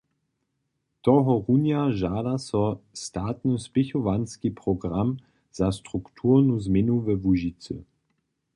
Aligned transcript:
Tohorunja 1.05 1.91
žada 1.91 2.37
so 2.39 2.81
statny 2.93 3.59
spěchowanski 3.59 4.49
program 4.49 5.17
za 5.53 5.71
strukturnu 5.71 6.59
změnu 6.59 6.99
we 6.99 7.13
Łužicy. 7.15 7.85